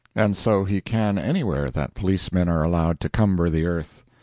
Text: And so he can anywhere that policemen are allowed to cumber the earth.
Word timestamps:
And 0.15 0.35
so 0.35 0.63
he 0.65 0.81
can 0.81 1.19
anywhere 1.19 1.69
that 1.69 1.93
policemen 1.93 2.49
are 2.49 2.63
allowed 2.63 2.99
to 3.01 3.07
cumber 3.09 3.51
the 3.51 3.67
earth. 3.67 4.01